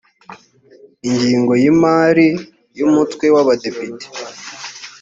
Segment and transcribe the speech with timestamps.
[1.07, 2.27] ingengo y’imari
[2.77, 4.05] y’umutwe w’abadepite